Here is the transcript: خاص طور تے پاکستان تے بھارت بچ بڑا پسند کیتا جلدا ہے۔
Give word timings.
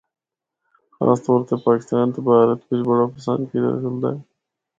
خاص 0.95 1.19
طور 1.25 1.39
تے 1.47 1.55
پاکستان 1.67 2.05
تے 2.13 2.19
بھارت 2.27 2.59
بچ 2.67 2.81
بڑا 2.89 3.05
پسند 3.15 3.41
کیتا 3.49 3.71
جلدا 3.83 4.07
ہے۔ 4.15 4.19